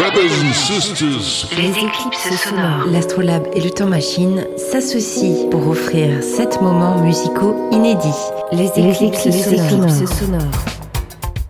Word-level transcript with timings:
Brothers 0.00 0.32
and 0.42 0.54
sisters. 0.54 1.46
Les 1.58 1.68
éclipses 1.68 2.42
sonores. 2.42 2.86
L'Astrolabe 2.90 3.46
et 3.52 3.60
le 3.60 3.68
Temps 3.70 3.86
Machine 3.86 4.46
s'associent 4.56 5.50
pour 5.50 5.68
offrir 5.68 6.22
sept 6.22 6.62
moments 6.62 7.02
musicaux 7.02 7.68
inédits. 7.70 8.08
Les 8.50 8.68
éclipses, 8.68 9.26
les 9.26 9.54
éclipses 9.54 10.18
sonores. 10.18 10.40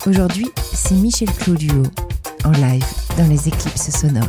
Aujourd'hui, 0.04 0.48
c'est 0.74 0.96
Michel 0.96 1.30
Claudio 1.30 1.84
en 2.44 2.50
live 2.50 2.84
dans 3.16 3.28
les 3.28 3.46
éclipses 3.46 3.96
sonores. 3.96 4.26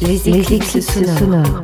Les 0.00 0.26
éclipses, 0.26 0.80
sonores. 0.80 1.62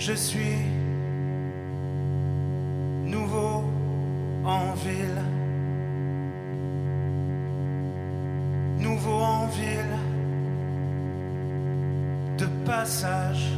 Je 0.00 0.14
suis 0.14 0.56
nouveau 3.04 3.64
en 4.46 4.72
ville. 4.72 5.22
Nouveau 8.78 9.20
en 9.20 9.46
ville. 9.48 9.98
De 12.38 12.46
passage. 12.64 13.52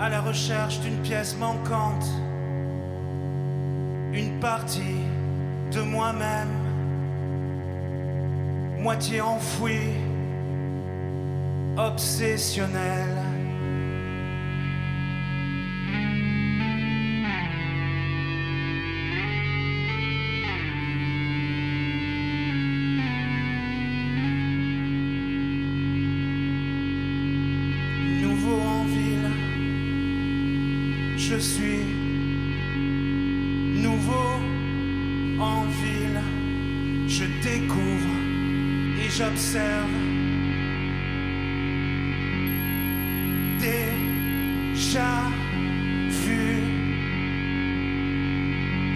À 0.00 0.08
la 0.08 0.20
recherche 0.20 0.80
d'une 0.80 0.98
pièce 1.02 1.36
manquante. 1.38 2.10
Une 4.12 4.40
partie 4.40 4.98
de 5.70 5.80
moi-même 5.80 6.48
moitié 8.80 9.20
enfoui, 9.20 9.92
obsessionnel. 11.76 13.19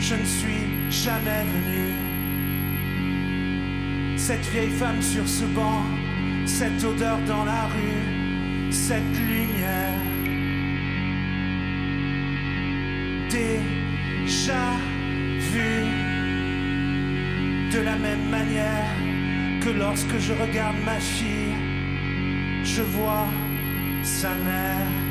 Je 0.06 0.16
ne 0.16 0.24
suis 0.26 0.66
jamais 0.90 1.44
venu. 1.54 1.94
Cette 4.18 4.44
vieille 4.52 4.76
femme 4.78 5.00
sur 5.00 5.26
ce 5.26 5.44
banc, 5.46 5.82
cette 6.44 6.84
odeur 6.84 7.18
dans 7.26 7.44
la 7.46 7.64
rue, 7.68 8.70
cette 8.70 9.16
lumière. 9.16 9.98
Déjà 13.30 14.66
vu 15.52 15.86
de 17.72 17.80
la 17.80 17.96
même 17.96 18.28
manière 18.28 18.94
que 19.62 19.70
lorsque 19.70 20.18
je 20.18 20.34
regarde 20.34 20.76
ma 20.84 21.00
fille, 21.00 21.54
je 22.62 22.82
vois 22.82 23.26
sa 24.02 24.34
mère. 24.34 25.03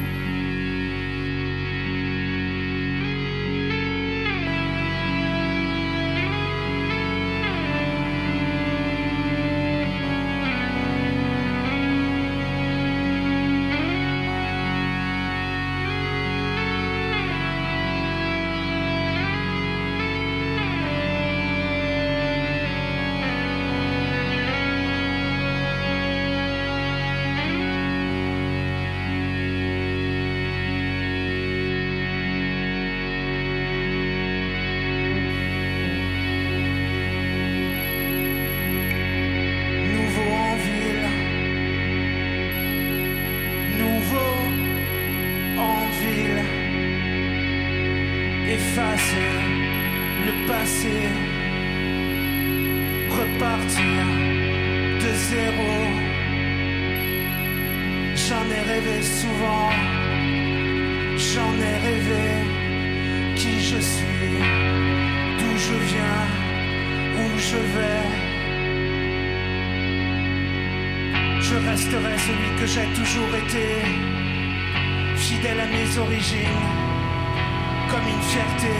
Le 50.28 50.48
passé, 50.48 50.98
repartir 53.10 54.04
de 55.02 55.10
zéro. 55.30 55.74
J'en 58.16 58.46
ai 58.58 58.64
rêvé 58.72 59.02
souvent, 59.02 59.70
j'en 61.18 61.54
ai 61.70 61.76
rêvé 61.88 62.28
qui 63.36 63.60
je 63.60 63.80
suis, 63.94 64.34
d'où 65.38 65.54
je 65.68 65.76
viens, 65.92 66.24
où 67.20 67.28
je 67.50 67.60
vais. 67.74 68.34
Je 71.42 71.56
resterai 71.70 72.18
celui 72.28 72.52
que 72.60 72.66
j'ai 72.66 72.88
toujours 73.00 73.34
été, 73.44 73.68
fidèle 75.18 75.60
à 75.60 75.68
mes 75.68 75.98
origines, 75.98 76.73
comme 77.94 78.08
une 78.08 78.26
fierté, 78.34 78.76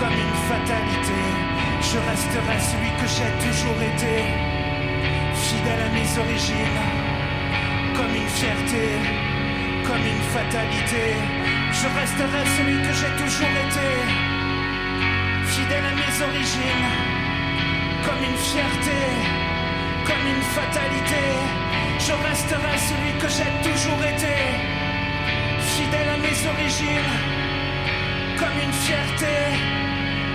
comme 0.00 0.16
une 0.26 0.38
fatalité. 0.48 1.22
Je 1.90 1.98
resterai 2.10 2.56
celui 2.70 2.92
que 3.00 3.06
j'ai 3.14 3.32
toujours 3.44 3.80
été, 3.92 4.14
fidèle 5.46 5.82
à 5.88 5.90
mes 5.98 6.10
origines, 6.24 6.80
comme 7.96 8.14
une 8.22 8.32
fierté, 8.40 8.84
comme 9.86 10.04
une 10.14 10.24
fatalité. 10.36 11.04
Je 11.78 11.86
resterai 12.00 12.42
celui 12.56 12.78
que 12.86 12.92
j'ai 12.98 13.12
toujours 13.22 13.54
été, 13.66 13.88
fidèle 15.54 15.86
à 15.92 15.94
mes 16.02 16.14
origines, 16.28 16.88
comme 18.04 18.22
une 18.30 18.40
fierté 18.50 19.00
comme 20.08 20.26
une 20.36 20.46
fatalité. 20.58 21.24
Je 21.98 22.14
resterai 22.28 22.74
celui 22.88 23.12
que 23.20 23.28
j'ai 23.36 23.52
toujours 23.68 24.02
été, 24.14 24.34
fidèle 25.74 26.08
à 26.16 26.18
mes 26.18 26.38
origines, 26.54 27.35
comme 28.38 28.58
une 28.62 28.72
fierté, 28.72 29.36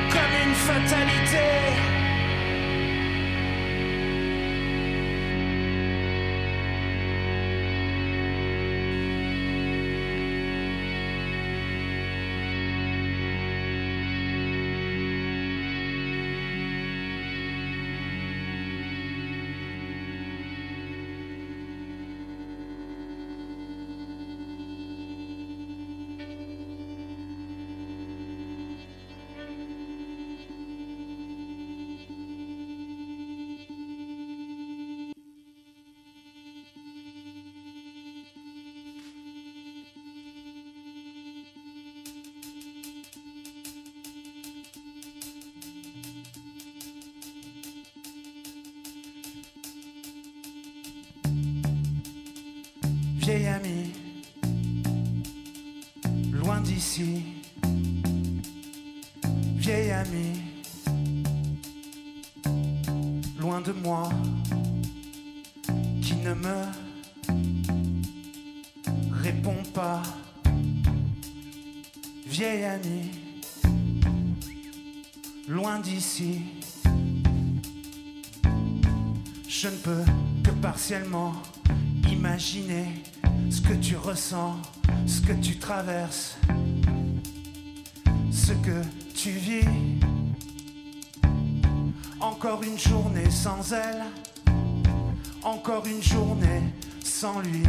comme 0.09 0.33
une 0.45 0.56
fatalité. 0.56 1.90
Vieil 53.51 53.53
ami, 53.53 53.92
loin 56.31 56.62
d'ici, 56.62 57.24
vieil 59.56 59.92
ami, 59.92 60.42
loin 63.39 63.62
de 63.62 63.71
moi, 63.74 64.09
qui 66.01 66.15
ne 66.15 66.33
me 66.33 66.65
répond 69.21 69.63
pas, 69.74 70.01
vieil 72.25 72.63
ami, 72.63 73.12
loin 75.48 75.80
d'ici. 75.80 76.42
Je 79.48 79.68
ne 79.68 79.75
peux 79.75 80.06
que 80.44 80.51
partiellement 80.62 81.33
imaginer 82.09 83.03
ce 83.51 83.59
que 83.62 83.74
tu 83.74 83.98
ressens, 83.98 84.56
ce 85.06 85.21
que 85.21 85.33
tu 85.33 85.57
traverses, 85.57 86.38
ce 88.31 88.53
que 88.53 88.81
tu 89.13 89.31
vis. 89.31 89.68
Encore 92.21 92.63
une 92.63 92.80
journée 92.80 93.30
sans 93.30 93.74
elle, 93.74 94.03
encore 95.44 95.86
une 95.86 96.01
journée 96.01 96.63
sans 97.03 97.42
lui. 97.42 97.63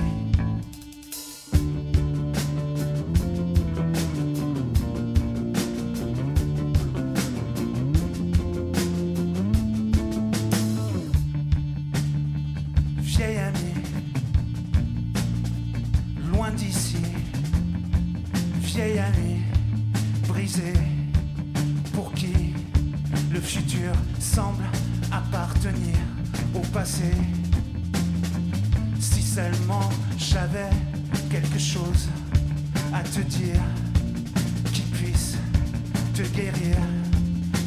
Guérir, 36.33 36.77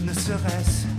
ne 0.05 0.13
serait-ce 0.13 0.94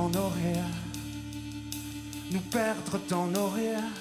dans 0.00 0.08
nos 0.08 0.28
rires, 0.28 0.64
nous 2.30 2.40
perdre 2.40 2.98
dans 3.10 3.26
nos 3.26 3.48
rires, 3.48 3.92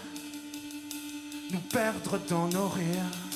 nous 1.52 1.60
perdre 1.60 2.18
dans 2.30 2.48
nos 2.48 2.70
rires. 2.70 3.29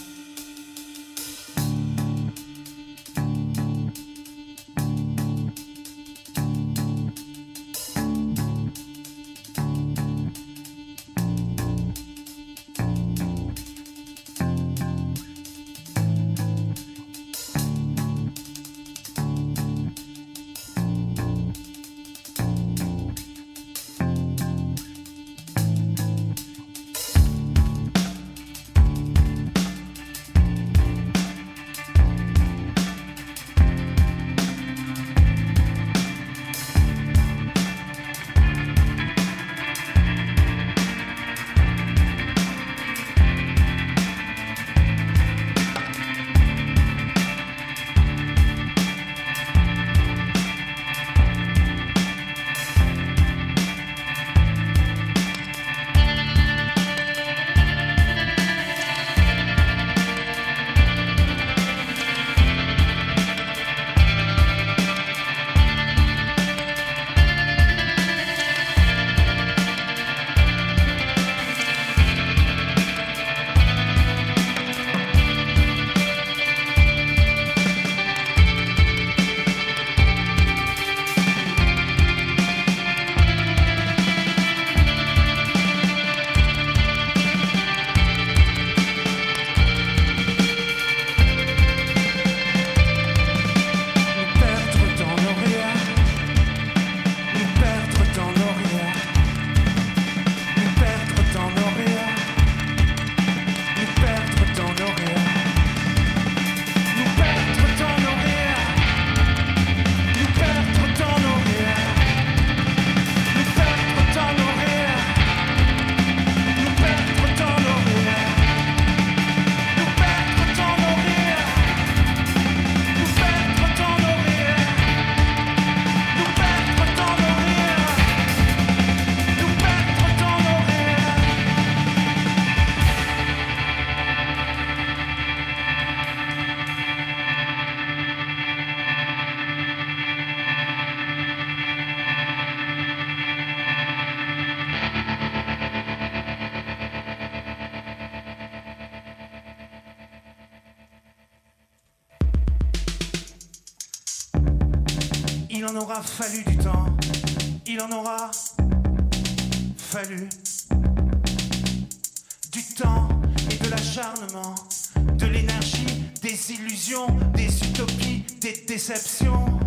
déceptions, 168.74 169.60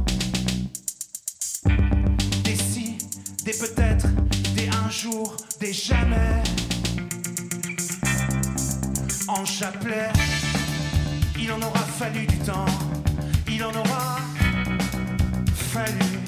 des 2.42 2.56
si, 2.56 2.98
des 3.44 3.52
peut-être, 3.52 4.08
des 4.56 4.68
un 4.68 4.90
jour, 4.90 5.36
des 5.60 5.72
jamais. 5.72 6.42
En 9.28 9.44
chapelet, 9.44 10.10
il 11.38 11.52
en 11.52 11.62
aura 11.62 11.84
fallu 12.00 12.26
du 12.26 12.38
temps, 12.38 12.66
il 13.46 13.62
en 13.62 13.70
aura 13.70 14.16
fallu. 15.54 16.25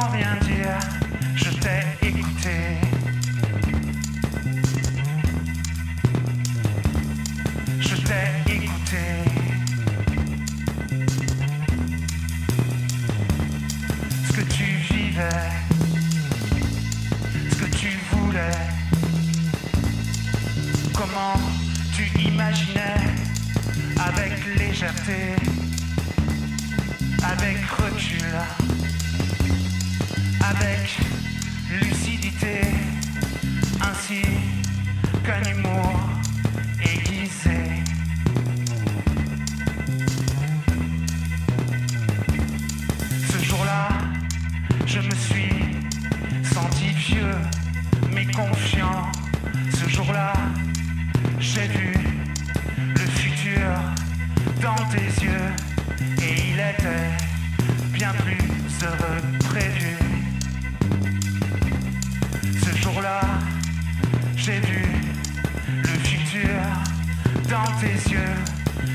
sans 0.00 0.08
rien 0.10 0.36
dire, 0.42 0.78
je 1.34 1.50
t'ai 1.62 2.08
écouté. 2.08 2.56
Je 7.80 7.96
t'ai 8.06 8.54
écouté. 8.56 9.04
Ce 14.26 14.32
que 14.32 14.42
tu 14.56 14.64
vivais, 14.90 15.46
ce 17.50 17.56
que 17.56 17.70
tu 17.76 17.90
voulais, 18.10 18.58
comment 20.92 21.40
tu 21.94 22.04
imaginais 22.20 23.02
avec 24.08 24.32
légèreté, 24.58 25.36
avec 27.22 27.58
recul 27.78 28.55
avec 30.48 30.98
lucidité, 31.70 32.60
ainsi 33.80 34.22
qu'un 35.24 35.42
humour 35.50 35.98
aiguisé. 36.80 37.82
Ce 43.30 43.44
jour-là, 43.44 43.88
je 44.86 45.00
me 45.00 45.14
suis 45.14 46.44
senti 46.54 46.90
vieux, 46.90 47.38
mais 48.12 48.26
confiant. 48.26 49.10
Ce 49.72 49.88
jour-là, 49.88 50.32
j'ai 51.40 51.66
vu 51.66 51.92
le 52.94 53.06
futur 53.20 53.68
dans 54.62 54.82
tes 54.94 55.24
yeux, 55.24 55.50
et 56.22 56.50
il 56.50 56.60
était 56.60 57.16
bien 57.92 58.12
plus 58.12 58.84
heureux. 58.84 59.35
J'ai 64.46 64.60
vu 64.60 64.80
le 65.82 65.88
futur 65.88 66.60
dans 67.50 67.64
tes 67.80 68.12
yeux 68.12 68.36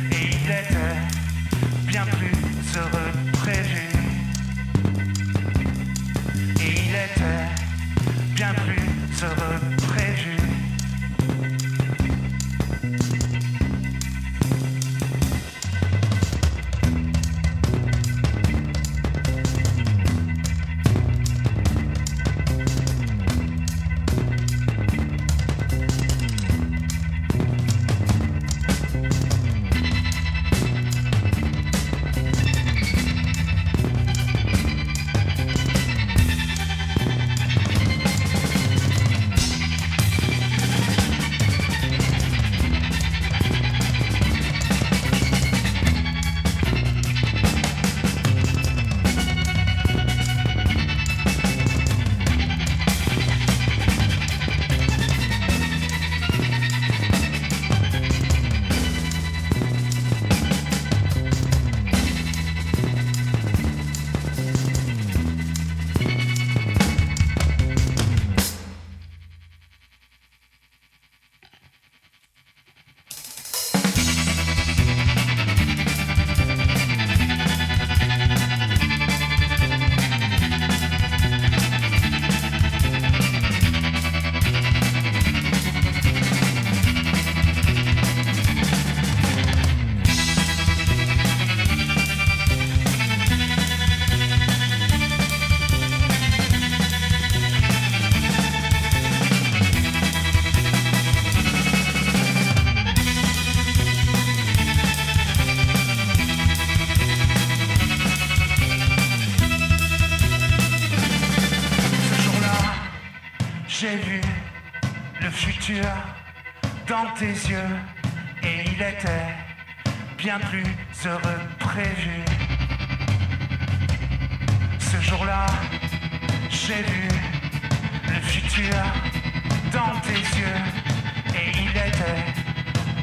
et 0.10 0.30
il 0.30 0.50
était 0.50 0.96
bien 1.88 2.06
plus 2.06 2.78
heureux 2.78 3.12
prévu. 3.34 3.90
Et 6.58 6.72
il 6.72 6.96
était 6.96 7.50
bien 8.34 8.54
plus 8.54 9.24
heureux 9.24 9.60
prévu. 9.90 10.41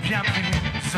Bien 0.08 0.22
plus 0.22 0.88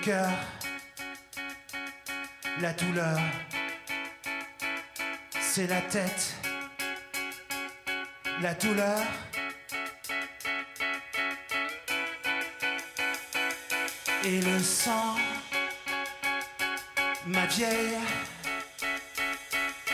cœur, 0.00 0.30
la 2.60 2.72
douleur, 2.72 3.18
c'est 5.40 5.66
la 5.66 5.80
tête, 5.82 6.34
la 8.40 8.54
douleur. 8.54 9.02
Et 14.24 14.40
le 14.40 14.58
sang, 14.58 15.16
ma 17.26 17.46
vieille 17.46 17.96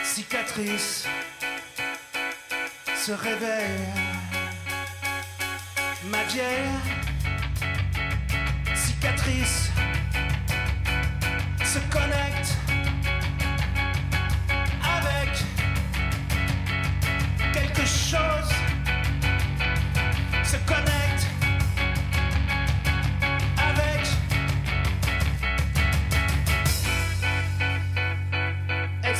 cicatrice 0.03 1.05
se 2.95 3.11
réveille, 3.13 3.87
ma 6.05 6.23
vieille 6.23 6.69
cicatrice 8.75 9.66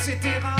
etc. 0.08 0.57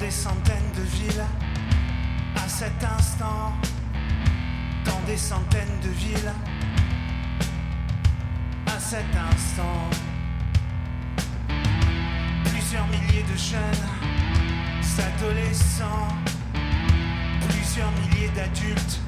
des 0.00 0.10
centaines 0.10 0.72
de 0.76 0.82
villes, 0.82 1.24
à 2.36 2.48
cet 2.48 2.84
instant, 2.84 3.52
dans 4.84 5.00
des 5.06 5.16
centaines 5.16 5.80
de 5.82 5.88
villes, 5.88 6.32
à 8.66 8.78
cet 8.78 9.06
instant, 9.32 9.90
plusieurs 12.44 12.86
milliers 12.88 13.24
de 13.24 13.36
jeunes, 13.36 13.88
adolescents, 14.98 16.08
plusieurs 17.48 17.90
milliers 17.92 18.30
d'adultes, 18.34 19.00